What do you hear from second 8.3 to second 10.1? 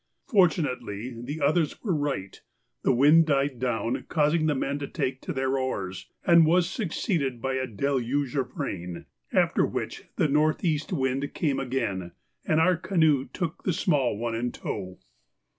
of rain, after which